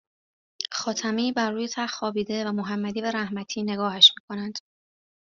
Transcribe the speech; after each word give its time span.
خاتمی 0.71 1.31
بر 1.31 1.51
روی 1.51 1.67
تخت 1.67 1.95
خوابیده 1.95 2.45
و 2.45 2.51
محمدی 2.51 3.01
و 3.01 3.05
رحمتی 3.11 3.63
نگاهش 3.63 4.11
میکنند 4.19 4.57